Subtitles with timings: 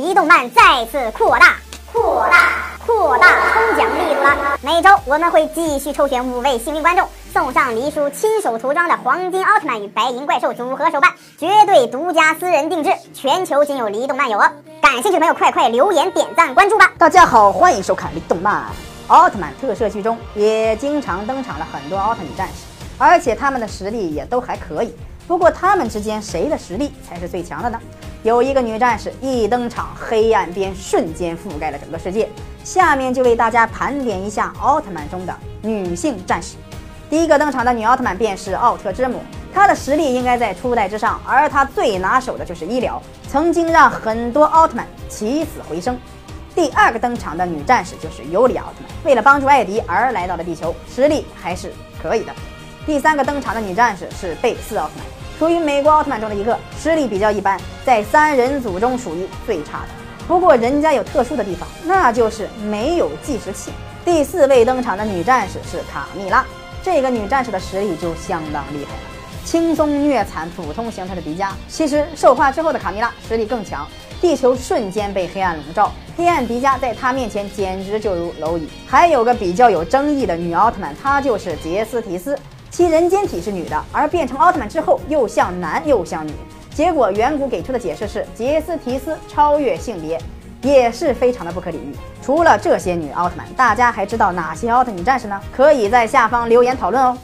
[0.00, 1.56] 离动漫再次扩大、
[1.92, 2.52] 扩大、
[2.86, 4.58] 扩大抽奖力度了。
[4.62, 14.50] 每周我们会继续抽选五位幸运观众，送上黎叔亲手涂装的黄金奥特曼与白银怪兽组合手办，绝对独家私人定制，全球仅有黎动漫有哦。
[14.80, 16.90] 感兴趣的朋友，快快留言、点赞、关注吧！
[16.96, 18.62] 大家好，欢迎收看《黎动漫》。
[19.08, 22.64] 奥特曼特摄剧中也经常登场了很多奥特女战士，
[22.96, 24.96] 而且他们的实力也都还可以。
[25.28, 27.78] 不过他们之间谁的实力才是最强的呢？
[28.22, 32.28] 有一个女战士一登场，黑暗边瞬间覆盖了整个世界。
[32.62, 36.56] 下面就为大家盘点一下奥特曼中的女性战士。
[37.08, 39.22] 第一个登场的女奥特曼便是奥特之母，
[39.54, 45.98] 她的实力应该在初代之上，而她最拿手的就是医疗，曾经让很多奥特曼起死回生。
[46.54, 52.32] 第二个登场的女战士就是尤里奥特曼，为了帮助艾迪而来到了地球，实力还是可以的。
[52.84, 55.19] 第三个登场的女战士是贝斯奥特曼。
[55.40, 59.88] 属于美国奥特曼中的一个，实力比较一般，在三人组中属于最差的。
[60.28, 63.70] 不过人家有特殊的地方，那就是没有计时器。
[64.04, 66.44] 第四位登场的女战士是卡蜜拉，
[66.82, 69.00] 这个女战士的实力就相当厉害了，
[69.42, 71.52] 轻松虐惨普通形态的迪迦。
[71.68, 73.88] 其实兽化之后的卡蜜拉实力更强，
[74.20, 78.68] 地球瞬间被黑暗笼罩，黑暗迪迦在她面前简直就如蝼蚁。
[78.86, 82.38] 还有个比较有争议的女奥特曼，她就是杰斯提斯。
[82.70, 86.32] 其人间体是女的，而变成奥特曼之后又像男又像女。
[86.72, 90.18] 结果远古给出的解释是杰斯提斯超越性别，
[90.62, 91.94] 也是非常的不可理喻。
[92.22, 95.38] 除了这些女奥特曼，大家还知道哪些奥特女战士呢？
[95.54, 97.18] 可以在下方留言讨论哦。